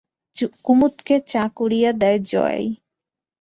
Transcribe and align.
কুমুদকে 0.65 1.15
চা 1.27 1.43
করিয়া 1.55 1.91
দেয় 1.93 2.19
জয়াই। 2.21 2.65